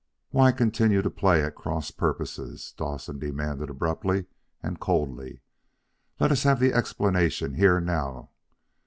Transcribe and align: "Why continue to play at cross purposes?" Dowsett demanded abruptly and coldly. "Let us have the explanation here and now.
"Why 0.31 0.51
continue 0.51 1.03
to 1.03 1.11
play 1.11 1.43
at 1.43 1.53
cross 1.53 1.91
purposes?" 1.91 2.73
Dowsett 2.75 3.19
demanded 3.19 3.69
abruptly 3.69 4.25
and 4.63 4.79
coldly. 4.79 5.41
"Let 6.19 6.31
us 6.31 6.41
have 6.41 6.59
the 6.59 6.73
explanation 6.73 7.53
here 7.53 7.77
and 7.77 7.85
now. 7.85 8.31